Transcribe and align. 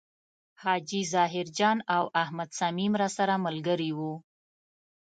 حاجي 0.61 1.01
ظاهر 1.13 1.47
جان 1.57 1.77
او 1.95 2.03
احمد 2.23 2.49
صمیم 2.59 2.93
راسره 3.01 3.35
ملګري 3.45 3.91
و. 3.97 3.99